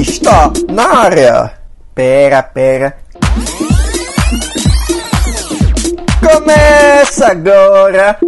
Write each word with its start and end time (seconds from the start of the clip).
Está 0.00 0.52
na 0.70 0.98
área. 0.98 1.52
Pera, 1.94 2.42
pera. 2.42 2.96
Começa 6.20 7.26
agora 7.26 8.18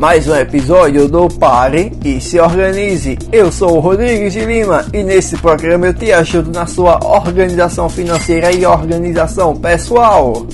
mais 0.00 0.26
um 0.26 0.34
episódio 0.34 1.06
do 1.06 1.28
Pare 1.28 1.92
e 2.02 2.22
se 2.22 2.40
organize. 2.40 3.18
Eu 3.30 3.52
sou 3.52 3.76
o 3.76 3.80
Rodrigues 3.80 4.32
de 4.32 4.46
Lima 4.46 4.86
e 4.94 5.02
nesse 5.02 5.36
programa 5.36 5.88
eu 5.88 5.94
te 5.94 6.10
ajudo 6.10 6.50
na 6.50 6.64
sua 6.64 6.98
organização 7.04 7.86
financeira 7.86 8.50
e 8.50 8.64
organização 8.64 9.54
pessoal. 9.54 10.46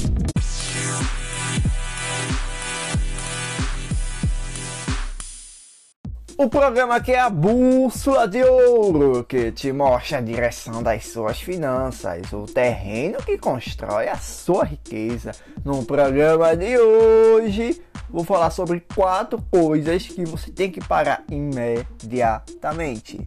O 6.38 6.50
programa 6.50 7.00
que 7.00 7.12
é 7.12 7.18
a 7.18 7.30
bússola 7.30 8.28
de 8.28 8.44
ouro, 8.44 9.24
que 9.24 9.50
te 9.50 9.72
mostra 9.72 10.18
a 10.18 10.20
direção 10.20 10.82
das 10.82 11.06
suas 11.06 11.40
finanças, 11.40 12.30
o 12.30 12.42
terreno 12.42 13.16
que 13.24 13.38
constrói 13.38 14.06
a 14.06 14.18
sua 14.18 14.64
riqueza. 14.64 15.32
No 15.64 15.82
programa 15.86 16.54
de 16.54 16.76
hoje, 16.78 17.82
vou 18.10 18.22
falar 18.22 18.50
sobre 18.50 18.80
quatro 18.94 19.42
coisas 19.50 20.06
que 20.06 20.26
você 20.26 20.50
tem 20.50 20.70
que 20.70 20.86
parar 20.86 21.24
imediatamente. 21.30 23.26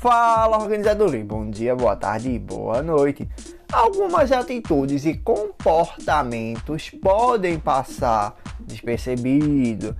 Fala, 0.00 0.58
organizadores! 0.58 1.24
Bom 1.24 1.48
dia, 1.48 1.76
boa 1.76 1.94
tarde 1.94 2.28
e 2.32 2.40
boa 2.40 2.82
noite. 2.82 3.28
Algumas 3.72 4.32
atitudes 4.32 5.06
e 5.06 5.14
comportamentos 5.14 6.90
podem 6.90 7.56
passar 7.56 8.36
despercebido 8.58 9.94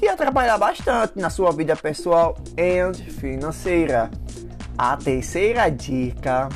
e 0.00 0.08
atrapalhar 0.08 0.58
bastante 0.58 1.18
na 1.18 1.30
sua 1.30 1.50
vida 1.52 1.74
pessoal 1.76 2.36
e 2.56 2.92
financeira. 3.10 4.10
A 4.78 4.96
terceira 4.96 5.68
dica, 5.70 6.48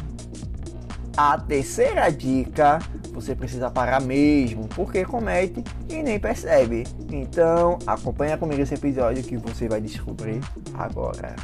a 1.16 1.38
terceira 1.38 2.10
dica, 2.10 2.78
você 3.12 3.34
precisa 3.34 3.70
parar 3.70 4.00
mesmo, 4.00 4.68
porque 4.68 5.04
comete 5.04 5.62
e 5.88 6.02
nem 6.02 6.18
percebe. 6.18 6.86
Então, 7.10 7.78
acompanha 7.86 8.38
comigo 8.38 8.62
esse 8.62 8.74
episódio 8.74 9.22
que 9.22 9.36
você 9.36 9.68
vai 9.68 9.80
descobrir 9.80 10.40
agora. 10.74 11.34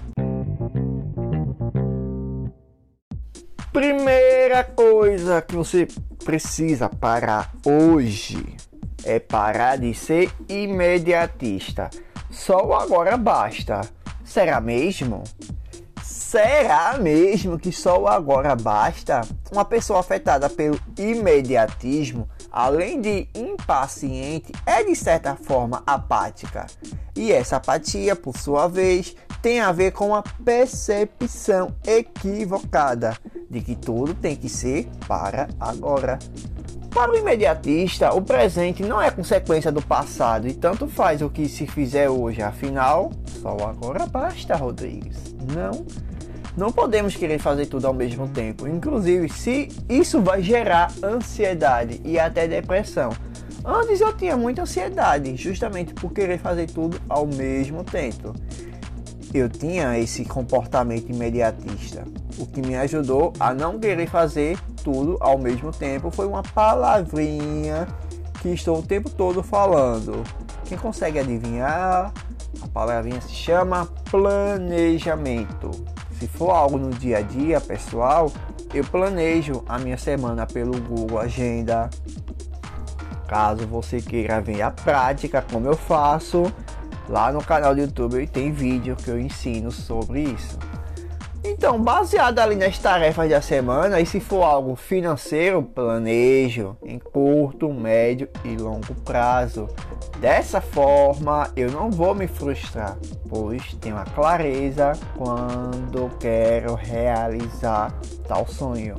Primeira 3.73 4.65
coisa 4.65 5.43
que 5.43 5.55
você 5.55 5.87
precisa 6.25 6.89
parar 6.89 7.53
hoje 7.67 8.57
é 9.05 9.19
parar 9.19 9.79
de 9.79 9.95
ser 9.95 10.31
imediatista. 10.49 11.91
Só 12.31 12.65
o 12.67 12.75
agora 12.75 13.17
basta. 13.17 13.81
Será 14.25 14.61
mesmo? 14.61 15.23
Será 16.03 16.99
mesmo 16.99 17.59
que 17.59 17.73
só 17.73 18.01
o 18.01 18.09
agora 18.09 18.55
basta? 18.57 19.21
Uma 19.51 19.65
pessoa 19.65 20.01
afetada 20.01 20.51
pelo 20.51 20.79
imediatismo, 20.99 22.29
além 22.51 23.01
de 23.01 23.29
impaciente, 23.35 24.53
é 24.67 24.83
de 24.83 24.95
certa 24.95 25.37
forma 25.37 25.83
apática. 25.87 26.67
E 27.15 27.33
essa 27.33 27.57
apatia, 27.57 28.15
por 28.15 28.37
sua 28.37 28.69
vez, 28.69 29.15
tem 29.41 29.61
a 29.61 29.71
ver 29.73 29.93
com 29.93 30.15
a 30.15 30.23
percepção 30.23 31.75
equivocada 31.87 33.17
de 33.49 33.61
que 33.61 33.77
tudo 33.77 34.13
tem 34.13 34.35
que 34.35 34.49
ser 34.49 34.89
para 35.07 35.49
agora. 35.61 36.19
Para 36.97 37.13
o 37.13 37.15
imediatista, 37.15 38.15
o 38.15 38.23
presente 38.23 38.83
não 38.83 38.99
é 39.03 39.11
consequência 39.11 39.71
do 39.71 39.83
passado 39.83 40.49
e 40.49 40.55
tanto 40.55 40.89
faz 40.89 41.21
o 41.21 41.29
que 41.29 41.47
se 41.47 41.67
fizer 41.67 42.09
hoje, 42.09 42.41
afinal, 42.41 43.13
só 43.43 43.55
agora 43.69 44.07
basta, 44.07 44.57
Rodrigues. 44.57 45.37
Não, 45.55 45.85
não 46.57 46.73
podemos 46.73 47.15
querer 47.15 47.39
fazer 47.39 47.67
tudo 47.67 47.87
ao 47.87 47.93
mesmo 47.93 48.27
tempo, 48.29 48.67
inclusive 48.67 49.29
se 49.29 49.69
isso 49.91 50.23
vai 50.23 50.43
gerar 50.43 50.91
ansiedade 51.05 52.01
e 52.03 52.19
até 52.19 52.49
depressão. 52.49 53.11
Antes 53.63 54.01
eu 54.01 54.17
tinha 54.17 54.35
muita 54.35 54.63
ansiedade, 54.63 55.37
justamente 55.37 55.93
por 55.93 56.15
querer 56.15 56.39
fazer 56.39 56.67
tudo 56.67 56.99
ao 57.11 57.27
mesmo 57.27 57.85
tempo. 57.85 58.33
Eu 59.37 59.51
tinha 59.51 59.99
esse 59.99 60.25
comportamento 60.25 61.13
imediatista, 61.13 62.05
o 62.39 62.47
que 62.47 62.63
me 62.63 62.75
ajudou 62.75 63.35
a 63.39 63.53
não 63.53 63.79
querer 63.79 64.09
fazer 64.09 64.59
tudo 64.83 65.19
ao 65.21 65.37
mesmo 65.37 65.71
tempo 65.71 66.11
foi 66.11 66.27
uma 66.27 66.43
palavrinha 66.43 67.87
que 68.41 68.49
estou 68.49 68.79
o 68.79 68.83
tempo 68.83 69.11
todo 69.11 69.43
falando. 69.43 70.25
Quem 70.65 70.79
consegue 70.79 71.19
adivinhar? 71.19 72.15
A 72.63 72.69
palavrinha 72.69 73.21
se 73.21 73.35
chama 73.35 73.87
planejamento. 74.11 75.71
Se 76.19 76.27
for 76.27 76.53
algo 76.53 76.79
no 76.79 76.89
dia 76.89 77.19
a 77.19 77.21
dia, 77.21 77.61
pessoal, 77.61 78.33
eu 78.73 78.85
planejo 78.85 79.63
a 79.69 79.79
minha 79.79 79.99
semana 79.99 80.47
pelo 80.47 80.81
Google 80.81 81.19
Agenda. 81.19 81.91
Caso 83.29 83.67
você 83.67 84.01
queira 84.01 84.41
ver 84.41 84.63
a 84.63 84.71
prática 84.71 85.43
como 85.43 85.67
eu 85.67 85.77
faço, 85.77 86.51
lá 87.09 87.33
no 87.33 87.43
canal 87.43 87.75
do 87.75 87.81
YouTube 87.81 88.27
tem 88.27 88.53
vídeo 88.53 88.97
que 88.97 89.09
eu 89.09 89.19
ensino 89.19 89.71
sobre 89.71 90.23
isso. 90.23 90.59
Então, 91.49 91.81
baseado 91.81 92.41
ali 92.41 92.57
nas 92.57 92.77
tarefas 92.77 93.31
da 93.31 93.41
semana, 93.41 94.01
e 94.01 94.07
se 94.07 94.19
for 94.19 94.43
algo 94.43 94.75
financeiro, 94.75 95.63
planejo 95.63 96.77
em 96.85 96.99
curto, 96.99 97.73
médio 97.73 98.29
e 98.45 98.57
longo 98.57 98.93
prazo. 99.05 99.69
Dessa 100.19 100.61
forma, 100.61 101.49
eu 101.55 101.71
não 101.71 101.89
vou 101.89 102.17
me 102.17 102.27
frustrar, 102.27 102.97
pois 103.29 103.75
tenho 103.75 103.97
a 103.97 104.05
clareza 104.05 104.93
quando 105.17 106.11
quero 106.19 106.75
realizar 106.75 107.95
tal 108.27 108.45
sonho. 108.47 108.97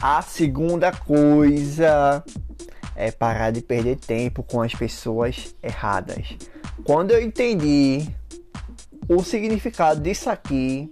A 0.00 0.20
segunda 0.20 0.92
coisa 0.92 2.22
é 2.96 3.10
parar 3.10 3.50
de 3.50 3.60
perder 3.60 3.96
tempo 3.96 4.42
com 4.42 4.62
as 4.62 4.74
pessoas 4.74 5.54
erradas. 5.62 6.36
Quando 6.84 7.10
eu 7.10 7.22
entendi 7.22 8.08
o 9.08 9.22
significado 9.22 10.00
disso 10.00 10.30
aqui, 10.30 10.90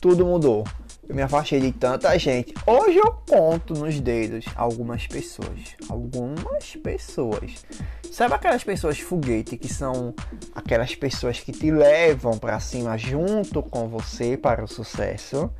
tudo 0.00 0.24
mudou. 0.24 0.64
Eu 1.08 1.14
me 1.14 1.22
afastei 1.22 1.60
de 1.60 1.70
tanta 1.70 2.18
gente. 2.18 2.52
Hoje 2.66 2.98
eu 2.98 3.12
conto 3.28 3.74
nos 3.74 4.00
dedos 4.00 4.44
algumas 4.56 5.06
pessoas. 5.06 5.76
Algumas 5.88 6.74
pessoas. 6.82 7.64
Sabe 8.10 8.34
aquelas 8.34 8.64
pessoas 8.64 8.98
foguete 8.98 9.56
que 9.56 9.72
são 9.72 10.14
aquelas 10.54 10.94
pessoas 10.94 11.38
que 11.38 11.52
te 11.52 11.70
levam 11.70 12.38
para 12.38 12.58
cima 12.58 12.98
junto 12.98 13.62
com 13.62 13.88
você 13.88 14.36
para 14.36 14.64
o 14.64 14.68
sucesso? 14.68 15.50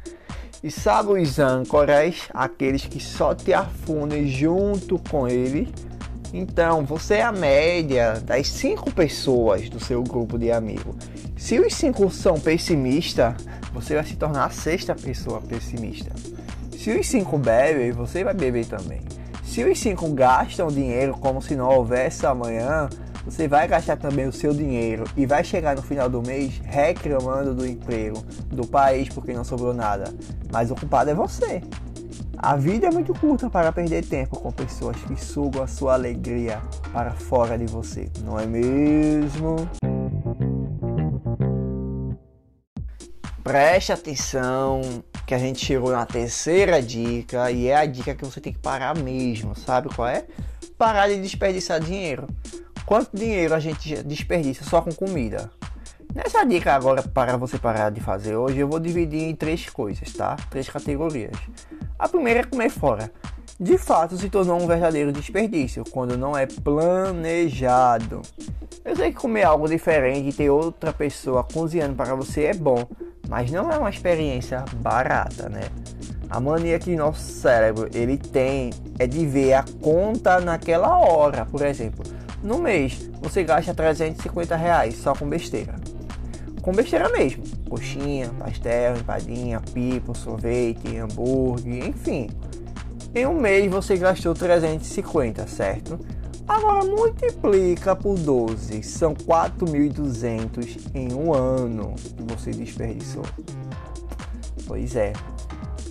E 0.63 0.71
sabe 0.71 1.11
os 1.11 1.39
âncoras, 1.39 2.29
aqueles 2.33 2.87
que 2.87 2.99
só 2.99 3.35
te 3.35 3.53
afundem 3.53 4.27
junto 4.27 4.99
com 5.11 5.29
eles? 5.29 5.69
Então, 6.33 6.85
você 6.85 7.15
é 7.15 7.23
a 7.23 7.33
média 7.33 8.21
das 8.25 8.49
cinco 8.49 8.91
pessoas 8.91 9.69
do 9.69 9.79
seu 9.79 10.03
grupo 10.03 10.39
de 10.39 10.51
amigos. 10.51 10.97
Se 11.37 11.59
os 11.59 11.75
cinco 11.75 12.11
são 12.11 12.41
pessimistas, 12.41 13.35
você 13.73 13.95
vai 13.95 14.05
se 14.05 14.17
tornar 14.17 14.47
a 14.47 14.51
sexta 14.51 14.95
pessoa 14.95 15.41
pessimista. 15.41 16.11
Se 16.77 16.91
os 16.91 17.07
cinco 17.07 17.39
bebem, 17.39 17.93
você 17.93 18.25
vai 18.25 18.35
beber 18.35 18.67
também. 18.67 19.01
Se 19.45 19.63
os 19.65 19.79
cinco 19.79 20.09
gastam 20.11 20.69
dinheiro 20.69 21.17
como 21.19 21.41
se 21.41 21.55
não 21.55 21.69
houvesse 21.69 22.27
amanhã, 22.27 22.89
você 23.27 23.49
vai 23.49 23.67
gastar 23.67 23.97
também 23.97 24.29
o 24.29 24.33
seu 24.33 24.55
dinheiro 24.55 25.03
e 25.17 25.27
vai 25.27 25.43
chegar 25.43 25.75
no 25.75 25.83
final 25.83 26.09
do 26.09 26.23
mês 26.23 26.63
reclamando 26.65 27.57
do 27.57 27.67
emprego, 27.67 28.23
do 28.47 28.65
país 28.65 29.09
porque 29.09 29.33
não 29.33 29.43
sobrou 29.43 29.75
nada. 29.75 30.15
Mas 30.53 30.71
o 30.71 30.77
culpado 30.77 31.11
é 31.11 31.15
você. 31.15 31.61
A 32.39 32.55
vida 32.55 32.87
é 32.87 32.91
muito 32.91 33.13
curta 33.15 33.51
para 33.51 33.73
perder 33.73 34.05
tempo 34.05 34.39
com 34.39 34.53
pessoas 34.53 34.97
que 34.99 35.21
sugam 35.21 35.65
a 35.65 35.67
sua 35.67 35.95
alegria 35.95 36.63
para 36.93 37.11
fora 37.11 37.59
de 37.59 37.67
você, 37.67 38.09
não 38.23 38.39
é 38.39 38.47
mesmo? 38.47 39.69
Preste 43.43 43.93
atenção 43.93 45.03
que 45.27 45.35
a 45.35 45.39
gente 45.39 45.65
chegou 45.65 45.91
na 45.91 46.07
terceira 46.07 46.81
dica 46.81 47.51
e 47.51 47.67
é 47.67 47.77
a 47.77 47.87
dica 47.87 48.15
que 48.15 48.25
você 48.25 48.41
tem 48.41 48.53
que 48.53 48.59
parar 48.61 48.97
mesmo, 48.97 49.57
sabe 49.57 49.89
qual 49.93 50.07
é? 50.07 50.27
Parar 50.79 51.09
de 51.09 51.21
desperdiçar 51.21 51.81
dinheiro. 51.81 52.29
Quanto 52.87 53.17
dinheiro 53.17 53.53
a 53.53 53.59
gente 53.59 54.01
desperdiça 54.05 54.63
só 54.63 54.81
com 54.81 54.93
comida? 54.93 55.51
Nessa 56.15 56.45
dica 56.47 56.73
agora 56.73 57.03
para 57.03 57.37
você 57.37 57.59
parar 57.59 57.91
de 57.91 58.01
fazer 58.01 58.37
hoje, 58.37 58.61
eu 58.61 58.69
vou 58.69 58.79
dividir 58.79 59.25
em 59.25 59.35
três 59.35 59.69
coisas, 59.69 60.13
tá? 60.13 60.37
Três 60.49 60.69
categorias. 60.69 61.37
A 61.99 62.09
primeira 62.09 62.41
é 62.41 62.45
comer 62.45 62.71
fora. 62.71 63.11
De 63.59 63.77
fato, 63.77 64.17
se 64.17 64.31
tornou 64.31 64.63
um 64.63 64.69
verdadeiro 64.69 65.11
desperdício 65.11 65.83
quando 65.91 66.17
não 66.17 66.39
é 66.39 66.47
planejado. 66.47 68.23
Eu 68.85 68.95
sei 68.95 69.11
que 69.11 69.19
comer 69.19 69.43
algo 69.43 69.69
diferente 69.69 70.29
e 70.29 70.33
ter 70.33 70.51
outra 70.51 70.93
pessoa 70.93 71.43
cozinhando 71.43 71.97
para 71.97 72.15
você 72.15 72.45
é 72.45 72.55
bom, 72.55 72.87
mas 73.29 73.51
não 73.51 73.69
é 73.73 73.77
uma 73.77 73.91
experiência 73.91 74.65
barata, 74.77 75.49
né? 75.49 75.63
A 76.31 76.39
mania 76.39 76.79
que 76.79 76.95
nosso 76.95 77.21
cérebro 77.21 77.89
ele 77.93 78.17
tem 78.17 78.71
é 78.97 79.09
de 79.09 79.27
ver 79.27 79.55
a 79.55 79.65
conta 79.83 80.41
naquela 80.41 80.97
hora, 80.99 81.45
por 81.47 81.63
exemplo. 81.63 82.16
No 82.47 82.61
mês, 82.61 83.11
você 83.21 83.43
gasta 83.43 83.75
350 83.75 84.55
reais 84.55 84.95
só 84.95 85.13
com 85.13 85.29
besteira. 85.29 85.75
Com 86.63 86.71
besteira 86.71 87.09
mesmo. 87.09 87.43
Coxinha, 87.69 88.31
pastel, 88.39 88.97
empadinha, 88.99 89.61
pipo, 89.75 90.17
sorvete, 90.17 90.97
hambúrguer, 90.97 91.89
enfim. 91.89 92.31
Em 93.13 93.27
um 93.27 93.35
mês 93.35 93.69
você 93.69 93.97
gastou 93.97 94.33
350, 94.33 95.45
certo? 95.49 95.99
Agora 96.47 96.85
multiplica 96.85 97.97
por 97.97 98.17
12, 98.17 98.81
são 98.85 99.13
4.200 99.13 100.93
em 100.95 101.13
um 101.15 101.35
ano 101.35 101.97
que 101.97 102.33
você 102.33 102.53
desperdiçou. 102.53 103.25
Pois 104.69 104.95
é. 104.95 105.13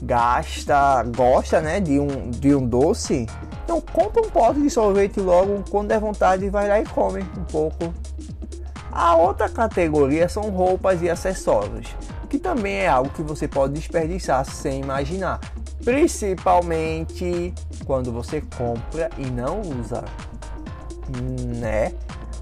Gasta, 0.02 1.04
gosta, 1.04 1.60
né, 1.60 1.82
de 1.82 2.00
um, 2.00 2.30
de 2.30 2.56
um 2.56 2.66
doce? 2.66 3.28
Então 3.66 3.82
compra 3.82 4.22
um 4.22 4.30
pote 4.30 4.62
de 4.62 4.70
sorvete 4.70 5.20
logo, 5.20 5.64
quando 5.70 5.90
der 5.90 6.00
vontade 6.00 6.50
vai 6.50 6.70
lá 6.70 6.80
e 6.80 6.86
come 6.86 7.22
um 7.22 7.44
pouco. 7.44 7.94
A 8.92 9.18
outra 9.18 9.50
categoria 9.50 10.30
são 10.30 10.52
roupas 10.52 11.02
e 11.02 11.10
acessórios, 11.10 11.94
que 12.30 12.40
também 12.40 12.76
é 12.76 12.88
algo 12.88 13.10
que 13.10 13.22
você 13.22 13.48
pode 13.48 13.74
desperdiçar 13.74 14.46
sem 14.46 14.80
imaginar, 14.80 15.42
principalmente 15.84 17.54
quando 17.86 18.12
você 18.12 18.42
compra 18.56 19.10
e 19.18 19.26
não 19.26 19.60
usa 19.62 20.06
né? 21.60 21.94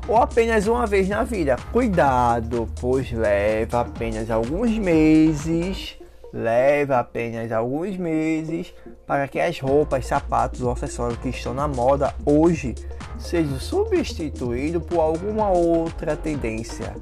Ou 0.07 0.17
apenas 0.17 0.67
uma 0.67 0.85
vez 0.85 1.07
na 1.07 1.23
vida. 1.23 1.55
Cuidado, 1.71 2.67
pois 2.79 3.11
leva 3.11 3.81
apenas 3.81 4.29
alguns 4.29 4.71
meses, 4.77 5.97
leva 6.33 6.97
apenas 6.97 7.51
alguns 7.51 7.95
meses 7.95 8.73
para 9.05 9.27
que 9.27 9.39
as 9.39 9.59
roupas, 9.59 10.07
sapatos 10.07 10.61
ou 10.61 10.71
acessórios 10.71 11.19
que 11.19 11.29
estão 11.29 11.53
na 11.53 11.67
moda 11.67 12.13
hoje 12.25 12.73
sejam 13.19 13.59
substituídos 13.59 14.83
por 14.83 14.99
alguma 14.99 15.49
outra 15.49 16.17
tendência. 16.17 16.95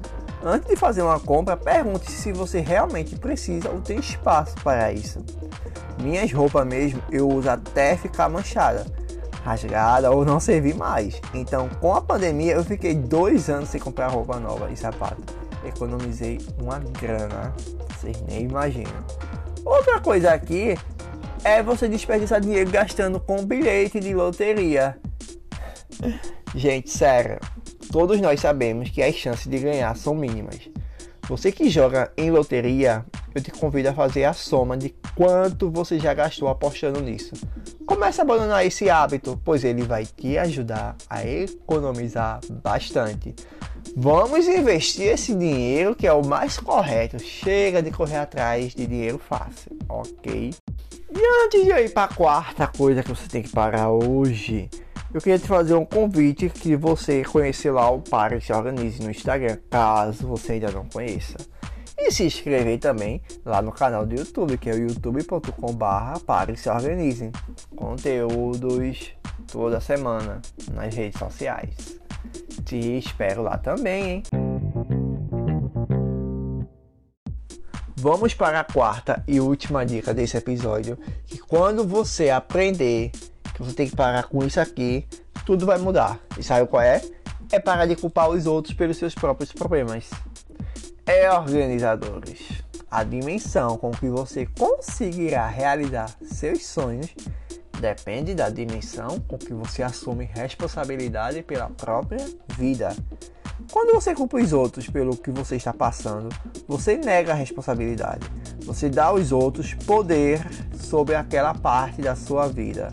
Antes 0.44 0.68
de 0.68 0.76
fazer 0.76 1.02
uma 1.02 1.18
compra, 1.18 1.56
pergunte 1.56 2.10
se 2.10 2.32
você 2.32 2.60
realmente 2.60 3.16
precisa 3.16 3.70
ou 3.70 3.80
tem 3.80 3.98
espaço 3.98 4.54
para 4.62 4.92
isso. 4.92 5.24
Minhas 6.02 6.30
roupas 6.32 6.66
mesmo 6.66 7.00
eu 7.10 7.28
uso 7.28 7.48
até 7.48 7.96
ficar 7.96 8.28
manchada 8.28 8.84
rasgada 9.44 10.10
ou 10.10 10.24
não 10.24 10.38
servir 10.38 10.74
mais. 10.74 11.20
Então, 11.34 11.68
com 11.80 11.94
a 11.94 12.00
pandemia, 12.00 12.54
eu 12.54 12.64
fiquei 12.64 12.94
dois 12.94 13.50
anos 13.50 13.70
sem 13.70 13.80
comprar 13.80 14.08
roupa 14.08 14.38
nova 14.38 14.70
e 14.70 14.76
sapato. 14.76 15.41
Economizei 15.64 16.40
uma 16.58 16.78
grana, 16.78 17.54
vocês 17.90 18.20
nem 18.22 18.42
imaginam. 18.42 19.04
Outra 19.64 20.00
coisa 20.00 20.32
aqui 20.32 20.76
é 21.44 21.62
você 21.62 21.88
desperdiçar 21.88 22.40
dinheiro 22.40 22.70
gastando 22.70 23.20
com 23.20 23.44
bilhete 23.44 24.00
de 24.00 24.14
loteria. 24.14 24.98
Gente, 26.54 26.90
sério, 26.90 27.38
todos 27.90 28.20
nós 28.20 28.40
sabemos 28.40 28.90
que 28.90 29.02
as 29.02 29.14
chances 29.14 29.46
de 29.46 29.58
ganhar 29.58 29.96
são 29.96 30.14
mínimas. 30.14 30.68
Você 31.28 31.52
que 31.52 31.70
joga 31.70 32.12
em 32.16 32.30
loteria, 32.30 33.04
eu 33.34 33.42
te 33.42 33.50
convido 33.50 33.88
a 33.88 33.94
fazer 33.94 34.24
a 34.24 34.32
soma 34.32 34.76
de 34.76 34.94
quanto 35.14 35.70
você 35.70 35.98
já 35.98 36.12
gastou 36.12 36.48
apostando 36.48 37.00
nisso. 37.00 37.34
Comece 37.92 38.22
a 38.22 38.24
abandonar 38.24 38.64
esse 38.64 38.88
hábito, 38.88 39.38
pois 39.44 39.64
ele 39.64 39.82
vai 39.82 40.06
te 40.06 40.38
ajudar 40.38 40.96
a 41.10 41.26
economizar 41.26 42.40
bastante. 42.50 43.34
Vamos 43.94 44.48
investir 44.48 45.08
esse 45.08 45.34
dinheiro 45.34 45.94
que 45.94 46.06
é 46.06 46.12
o 46.12 46.24
mais 46.24 46.58
correto. 46.58 47.18
Chega 47.18 47.82
de 47.82 47.90
correr 47.90 48.16
atrás 48.16 48.74
de 48.74 48.86
dinheiro 48.86 49.18
fácil, 49.18 49.76
ok? 49.90 50.54
E 51.14 51.44
antes 51.44 51.64
de 51.64 51.68
eu 51.68 51.84
ir 51.84 51.92
para 51.92 52.04
a 52.04 52.14
quarta 52.14 52.66
coisa 52.66 53.02
que 53.02 53.10
você 53.10 53.28
tem 53.28 53.42
que 53.42 53.50
parar 53.50 53.90
hoje, 53.90 54.70
eu 55.12 55.20
queria 55.20 55.38
te 55.38 55.46
fazer 55.46 55.74
um 55.74 55.84
convite 55.84 56.48
que 56.48 56.74
você 56.74 57.22
conhecer 57.22 57.72
lá 57.72 57.90
o 57.90 58.00
Pare 58.00 58.40
Se 58.40 58.54
Organize 58.54 59.02
no 59.02 59.10
Instagram, 59.10 59.58
caso 59.68 60.26
você 60.26 60.52
ainda 60.52 60.70
não 60.70 60.86
conheça. 60.86 61.36
E 62.04 62.10
se 62.10 62.24
inscrever 62.24 62.80
também 62.80 63.22
lá 63.44 63.62
no 63.62 63.70
canal 63.70 64.04
do 64.04 64.12
YouTube, 64.12 64.58
que 64.58 64.68
é 64.68 64.74
o 64.74 64.76
youtube.com.br 64.76 66.18
Pare 66.26 66.56
Se 66.56 66.68
Organize. 66.68 67.30
Conteúdos 67.76 69.12
toda 69.46 69.80
semana 69.80 70.42
nas 70.72 70.92
redes 70.92 71.16
sociais. 71.16 72.00
Te 72.64 72.98
espero 72.98 73.42
lá 73.42 73.56
também, 73.56 74.10
hein? 74.10 74.22
Vamos 77.96 78.34
para 78.34 78.58
a 78.58 78.64
quarta 78.64 79.22
e 79.28 79.38
última 79.38 79.86
dica 79.86 80.12
desse 80.12 80.36
episódio, 80.36 80.98
que 81.24 81.38
quando 81.38 81.86
você 81.86 82.30
aprender 82.30 83.12
que 83.54 83.62
você 83.62 83.74
tem 83.74 83.88
que 83.88 83.94
parar 83.94 84.24
com 84.24 84.44
isso 84.44 84.58
aqui, 84.58 85.06
tudo 85.46 85.64
vai 85.64 85.78
mudar. 85.78 86.18
E 86.36 86.42
sabe 86.42 86.66
qual 86.66 86.82
é? 86.82 87.00
É 87.52 87.60
parar 87.60 87.86
de 87.86 87.94
culpar 87.94 88.28
os 88.28 88.44
outros 88.44 88.74
pelos 88.74 88.96
seus 88.96 89.14
próprios 89.14 89.52
problemas. 89.52 90.10
É 91.06 91.30
organizadores. 91.30 92.62
A 92.90 93.02
dimensão 93.04 93.76
com 93.76 93.90
que 93.90 94.08
você 94.08 94.46
conseguirá 94.46 95.46
realizar 95.46 96.10
seus 96.22 96.64
sonhos 96.66 97.14
depende 97.80 98.34
da 98.34 98.48
dimensão 98.48 99.18
com 99.20 99.38
que 99.38 99.52
você 99.52 99.82
assume 99.82 100.24
responsabilidade 100.24 101.42
pela 101.42 101.68
própria 101.70 102.24
vida. 102.56 102.94
Quando 103.70 103.94
você 103.94 104.14
culpa 104.14 104.36
os 104.36 104.52
outros 104.52 104.88
pelo 104.88 105.16
que 105.16 105.30
você 105.30 105.56
está 105.56 105.72
passando, 105.72 106.28
você 106.68 106.96
nega 106.96 107.32
a 107.32 107.36
responsabilidade. 107.36 108.26
Você 108.64 108.88
dá 108.88 109.06
aos 109.06 109.32
outros 109.32 109.74
poder 109.74 110.40
sobre 110.74 111.14
aquela 111.14 111.54
parte 111.54 112.02
da 112.02 112.14
sua 112.14 112.48
vida 112.48 112.92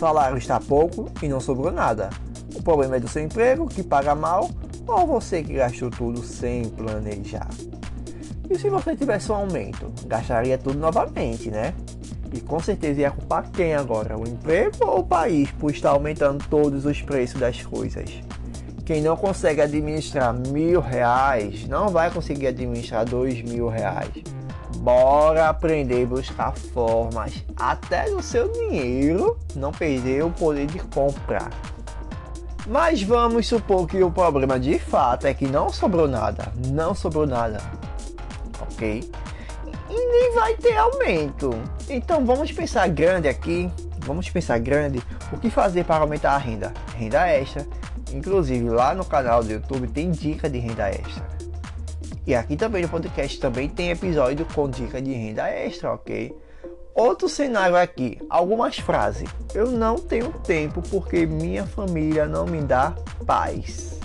salário 0.00 0.38
está 0.38 0.58
pouco 0.58 1.10
e 1.22 1.28
não 1.28 1.40
sobrou 1.40 1.70
nada. 1.70 2.08
O 2.56 2.62
problema 2.62 2.96
é 2.96 3.00
do 3.00 3.06
seu 3.06 3.22
emprego, 3.22 3.68
que 3.68 3.82
paga 3.82 4.14
mal, 4.14 4.48
ou 4.90 5.06
você 5.06 5.42
que 5.42 5.54
gastou 5.54 5.90
tudo 5.90 6.22
sem 6.22 6.64
planejar. 6.64 7.48
E 8.48 8.58
se 8.58 8.68
você 8.68 8.96
tivesse 8.96 9.30
um 9.30 9.36
aumento, 9.36 9.92
gastaria 10.06 10.58
tudo 10.58 10.78
novamente, 10.78 11.50
né? 11.50 11.72
E 12.32 12.40
com 12.40 12.60
certeza 12.60 13.00
ia 13.00 13.10
culpar 13.10 13.50
quem 13.50 13.74
agora? 13.74 14.18
O 14.18 14.26
emprego 14.26 14.84
ou 14.84 15.00
o 15.00 15.04
país 15.04 15.50
por 15.52 15.70
estar 15.70 15.90
aumentando 15.90 16.44
todos 16.48 16.84
os 16.84 17.00
preços 17.00 17.40
das 17.40 17.62
coisas? 17.62 18.20
Quem 18.84 19.00
não 19.00 19.16
consegue 19.16 19.60
administrar 19.60 20.34
mil 20.34 20.80
reais 20.80 21.66
não 21.68 21.90
vai 21.90 22.10
conseguir 22.10 22.48
administrar 22.48 23.04
dois 23.04 23.40
mil 23.40 23.68
reais. 23.68 24.10
Bora 24.78 25.48
aprender 25.48 26.02
a 26.02 26.06
buscar 26.06 26.52
formas 26.56 27.44
até 27.56 28.10
do 28.10 28.20
seu 28.20 28.50
dinheiro 28.50 29.36
não 29.54 29.70
perder 29.70 30.24
o 30.24 30.30
poder 30.30 30.66
de 30.66 30.80
comprar. 30.80 31.50
Mas 32.66 33.02
vamos 33.02 33.46
supor 33.46 33.86
que 33.86 34.02
o 34.02 34.10
problema 34.10 34.58
de 34.58 34.78
fato 34.78 35.26
é 35.26 35.34
que 35.34 35.46
não 35.46 35.70
sobrou 35.70 36.06
nada, 36.06 36.52
não 36.68 36.94
sobrou 36.94 37.26
nada, 37.26 37.60
ok? 38.60 39.10
E 39.88 39.92
nem 39.92 40.34
vai 40.34 40.54
ter 40.54 40.76
aumento. 40.76 41.50
Então 41.88 42.24
vamos 42.24 42.52
pensar 42.52 42.88
grande 42.88 43.28
aqui, 43.28 43.70
vamos 44.00 44.28
pensar 44.30 44.58
grande. 44.58 45.02
O 45.32 45.38
que 45.38 45.50
fazer 45.50 45.84
para 45.84 46.02
aumentar 46.02 46.32
a 46.32 46.38
renda? 46.38 46.72
Renda 46.96 47.26
extra. 47.26 47.66
Inclusive 48.12 48.68
lá 48.68 48.94
no 48.94 49.04
canal 49.04 49.42
do 49.42 49.50
YouTube 49.50 49.88
tem 49.88 50.10
dica 50.10 50.48
de 50.48 50.58
renda 50.58 50.88
extra. 50.88 51.26
E 52.26 52.34
aqui 52.34 52.56
também 52.56 52.82
no 52.82 52.88
podcast 52.88 53.40
também 53.40 53.68
tem 53.68 53.90
episódio 53.90 54.46
com 54.54 54.68
dica 54.68 55.00
de 55.00 55.12
renda 55.12 55.48
extra, 55.48 55.92
ok? 55.92 56.36
Outro 57.00 57.30
cenário 57.30 57.78
aqui, 57.78 58.20
algumas 58.28 58.76
frases. 58.78 59.26
Eu 59.54 59.70
não 59.70 59.96
tenho 59.96 60.30
tempo 60.40 60.82
porque 60.90 61.24
minha 61.24 61.64
família 61.64 62.26
não 62.26 62.44
me 62.44 62.60
dá 62.60 62.94
paz. 63.24 63.98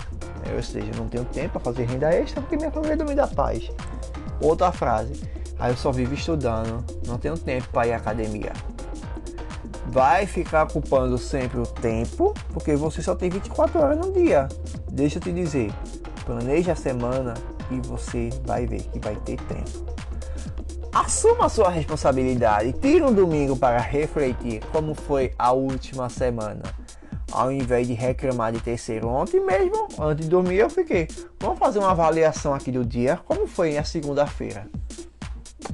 Ou 0.50 0.62
seja, 0.62 0.90
não 0.96 1.06
tenho 1.06 1.26
tempo 1.26 1.50
para 1.50 1.60
fazer 1.60 1.84
renda 1.84 2.08
extra 2.08 2.40
porque 2.40 2.56
minha 2.56 2.70
família 2.70 2.96
não 2.96 3.04
me 3.04 3.14
dá 3.14 3.26
paz. 3.26 3.70
Outra 4.40 4.72
frase. 4.72 5.20
Aí 5.58 5.72
eu 5.72 5.76
só 5.76 5.92
vivo 5.92 6.14
estudando, 6.14 6.82
não 7.06 7.18
tenho 7.18 7.36
tempo 7.36 7.68
para 7.68 7.86
ir 7.86 7.92
à 7.92 7.98
academia. 7.98 8.54
Vai 9.88 10.24
ficar 10.24 10.66
culpando 10.66 11.18
sempre 11.18 11.60
o 11.60 11.66
tempo, 11.66 12.32
porque 12.54 12.76
você 12.76 13.02
só 13.02 13.14
tem 13.14 13.28
24 13.28 13.78
horas 13.78 13.98
no 13.98 14.10
dia. 14.10 14.48
Deixa 14.90 15.18
eu 15.18 15.22
te 15.22 15.32
dizer, 15.34 15.70
planeje 16.24 16.70
a 16.70 16.74
semana, 16.74 17.34
e 17.70 17.78
você 17.86 18.30
vai 18.46 18.64
ver 18.64 18.80
que 18.84 18.98
vai 18.98 19.16
ter 19.16 19.38
tempo. 19.42 19.84
Assuma 20.96 21.50
sua 21.50 21.68
responsabilidade. 21.68 22.72
Tire 22.72 23.04
um 23.04 23.12
domingo 23.12 23.54
para 23.54 23.78
refletir 23.78 24.62
como 24.72 24.94
foi 24.94 25.30
a 25.38 25.52
última 25.52 26.08
semana. 26.08 26.62
Ao 27.30 27.52
invés 27.52 27.86
de 27.86 27.92
reclamar 27.92 28.50
de 28.50 28.60
terceiro 28.60 29.06
ontem 29.06 29.38
mesmo, 29.44 29.88
antes 30.00 30.24
de 30.24 30.30
dormir, 30.30 30.56
eu 30.56 30.70
fiquei. 30.70 31.06
Vamos 31.38 31.58
fazer 31.58 31.80
uma 31.80 31.90
avaliação 31.90 32.54
aqui 32.54 32.72
do 32.72 32.82
dia. 32.82 33.20
Como 33.26 33.46
foi 33.46 33.76
a 33.76 33.84
segunda-feira? 33.84 34.70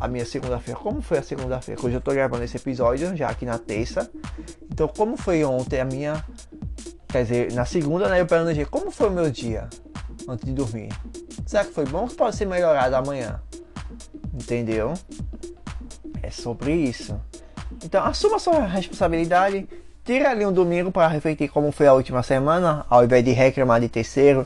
A 0.00 0.08
minha 0.08 0.26
segunda-feira. 0.26 0.80
Como 0.80 1.00
foi 1.00 1.18
a 1.18 1.22
segunda-feira? 1.22 1.80
Hoje 1.80 1.94
eu 1.94 2.00
estou 2.00 2.12
gravando 2.12 2.42
esse 2.42 2.56
episódio 2.56 3.16
já 3.16 3.28
aqui 3.28 3.46
na 3.46 3.58
terça. 3.58 4.10
Então, 4.72 4.88
como 4.88 5.16
foi 5.16 5.44
ontem 5.44 5.80
a 5.80 5.84
minha. 5.84 6.24
Quer 7.06 7.22
dizer, 7.22 7.52
na 7.52 7.64
segunda, 7.64 8.08
né? 8.08 8.20
Eu 8.20 8.26
planejei 8.26 8.64
como 8.64 8.90
foi 8.90 9.06
o 9.06 9.12
meu 9.12 9.30
dia 9.30 9.70
antes 10.28 10.44
de 10.44 10.52
dormir. 10.52 10.88
Será 11.46 11.64
que 11.64 11.72
foi 11.72 11.84
bom 11.84 12.02
ou 12.02 12.08
pode 12.08 12.34
ser 12.34 12.46
melhorado 12.46 12.96
amanhã? 12.96 13.40
Entendeu? 14.32 14.94
É 16.22 16.30
sobre 16.30 16.72
isso. 16.72 17.20
Então 17.84 18.04
assuma 18.04 18.38
sua 18.38 18.66
responsabilidade, 18.66 19.66
Tira 20.04 20.30
ali 20.30 20.44
um 20.44 20.52
domingo 20.52 20.90
para 20.90 21.06
refletir 21.06 21.48
como 21.48 21.70
foi 21.70 21.86
a 21.86 21.92
última 21.92 22.24
semana, 22.24 22.84
ao 22.90 23.04
invés 23.04 23.24
de 23.24 23.30
reclamar 23.30 23.80
de 23.80 23.88
terceiro. 23.88 24.44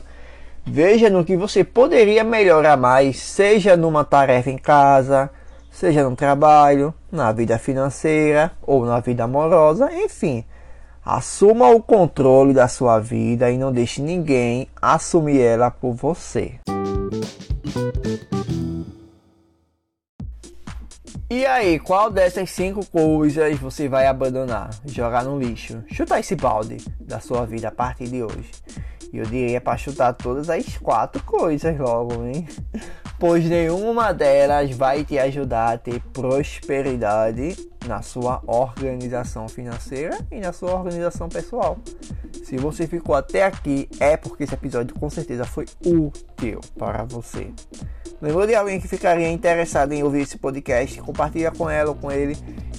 Veja 0.63 1.09
no 1.09 1.25
que 1.25 1.35
você 1.35 1.63
poderia 1.63 2.23
melhorar 2.23 2.77
mais, 2.77 3.17
seja 3.17 3.75
numa 3.75 4.05
tarefa 4.05 4.51
em 4.51 4.57
casa, 4.57 5.31
seja 5.71 6.07
no 6.07 6.15
trabalho, 6.15 6.93
na 7.11 7.31
vida 7.31 7.57
financeira 7.57 8.51
ou 8.61 8.85
na 8.85 8.99
vida 8.99 9.23
amorosa, 9.23 9.91
enfim. 9.91 10.45
Assuma 11.03 11.69
o 11.69 11.81
controle 11.81 12.53
da 12.53 12.67
sua 12.67 12.99
vida 12.99 13.49
e 13.49 13.57
não 13.57 13.71
deixe 13.71 13.99
ninguém 13.99 14.67
assumir 14.79 15.41
ela 15.41 15.71
por 15.71 15.93
você. 15.93 16.59
Aí, 21.47 21.79
qual 21.79 22.11
dessas 22.11 22.49
cinco 22.51 22.85
coisas 22.85 23.57
você 23.57 23.87
vai 23.87 24.05
abandonar, 24.07 24.69
jogar 24.85 25.23
no 25.23 25.39
lixo, 25.39 25.83
chutar 25.91 26.19
esse 26.19 26.35
balde 26.35 26.77
da 26.99 27.19
sua 27.19 27.45
vida 27.45 27.69
a 27.69 27.71
partir 27.71 28.07
de 28.07 28.21
hoje? 28.21 28.51
Eu 29.13 29.23
diria 29.25 29.61
para 29.61 29.77
chutar 29.77 30.13
todas 30.13 30.49
as 30.49 30.77
quatro 30.77 31.23
coisas 31.23 31.77
logo, 31.77 32.25
hein? 32.25 32.47
Pois 33.19 33.43
nenhuma 33.45 34.13
delas 34.13 34.69
vai 34.75 35.03
te 35.03 35.17
ajudar 35.17 35.73
a 35.73 35.77
ter 35.79 35.99
prosperidade 36.13 37.57
na 37.87 38.03
sua 38.03 38.43
organização 38.45 39.49
financeira 39.49 40.19
e 40.31 40.39
na 40.39 40.53
sua 40.53 40.75
organização 40.75 41.27
pessoal. 41.27 41.79
Se 42.43 42.57
você 42.57 42.85
ficou 42.85 43.15
até 43.15 43.43
aqui, 43.43 43.89
é 43.99 44.15
porque 44.15 44.43
esse 44.43 44.53
episódio 44.53 44.93
com 44.99 45.09
certeza 45.09 45.45
foi 45.45 45.65
útil 45.83 46.61
para 46.77 47.05
você. 47.05 47.51
Lembrou 48.19 48.47
de 48.47 48.55
alguém 48.55 48.79
que 48.79 48.87
ficaria 48.87 49.29
interessado 49.29 49.91
em 49.93 50.01
ouvir 50.01 50.21
esse 50.21 50.39
podcast? 50.39 50.99
Compartilha 51.01 51.51
com 51.51 51.69
ela 51.69 51.89
ou 51.89 51.95
com 51.95 52.11
ele 52.11 52.35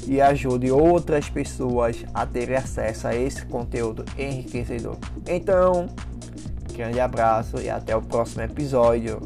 e 0.06 0.20
ajude 0.20 0.70
outras 0.70 1.28
pessoas 1.28 2.04
a 2.12 2.26
terem 2.26 2.56
acesso 2.56 3.06
a 3.06 3.14
esse 3.14 3.46
conteúdo 3.46 4.04
enriquecedor. 4.18 4.96
Então, 5.28 5.88
grande 6.72 6.98
abraço 6.98 7.60
e 7.60 7.70
até 7.70 7.94
o 7.94 8.02
próximo 8.02 8.42
episódio. 8.42 9.20